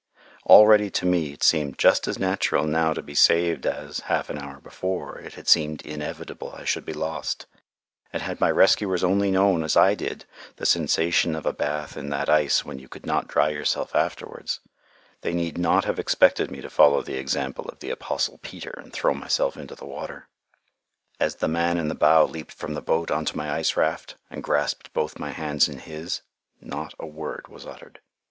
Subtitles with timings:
[0.47, 4.39] Already to me it seemed just as natural now to be saved as, half an
[4.39, 7.45] hour before, it had seemed inevitable I should be lost,
[8.11, 10.25] and had my rescuers only known, as I did,
[10.55, 14.59] the sensation of a bath in that ice when you could not dry yourself afterwards,
[15.21, 18.91] they need not have expected me to follow the example of the apostle Peter and
[18.91, 20.29] throw myself into the water.
[21.19, 24.15] As the man in the bow leaped from the boat on to my ice raft
[24.31, 26.23] and grasped both my hands in his,
[26.59, 27.99] not a word was uttered.